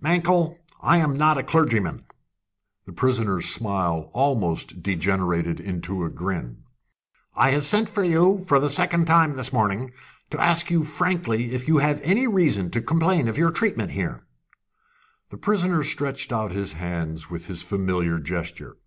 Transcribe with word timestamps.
Mankell, 0.00 0.56
I 0.80 0.96
am 0.96 1.18
not 1.18 1.36
a 1.36 1.42
clergyman." 1.42 2.06
The 2.86 2.94
prisoner's 2.94 3.44
smile 3.50 4.08
almost 4.14 4.82
degenerated 4.82 5.60
into 5.60 6.02
a 6.04 6.08
grin. 6.08 6.62
"I 7.36 7.50
have 7.50 7.64
sent 7.66 7.90
for 7.90 8.02
you, 8.02 8.38
for 8.48 8.58
the 8.58 8.70
second 8.70 9.04
time 9.06 9.34
this 9.34 9.52
morning, 9.52 9.92
to 10.30 10.40
ask 10.40 10.70
you 10.70 10.82
frankly 10.82 11.52
if 11.54 11.68
you 11.68 11.76
have 11.76 12.00
any 12.04 12.26
reason 12.26 12.70
to 12.70 12.80
complain 12.80 13.28
of 13.28 13.36
your 13.36 13.50
treatment 13.50 13.90
here?" 13.90 14.18
The 15.28 15.36
prisoner 15.36 15.82
stretched 15.82 16.32
out 16.32 16.52
his 16.52 16.72
hands 16.72 17.28
with 17.28 17.44
his 17.44 17.62
familiar 17.62 18.18
gesture. 18.18 18.78